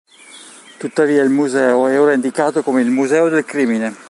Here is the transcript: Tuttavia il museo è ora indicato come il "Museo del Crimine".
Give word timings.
Tuttavia 0.79 1.21
il 1.21 1.29
museo 1.29 1.85
è 1.85 2.01
ora 2.01 2.13
indicato 2.13 2.63
come 2.63 2.81
il 2.81 2.89
"Museo 2.89 3.29
del 3.29 3.45
Crimine". 3.45 3.95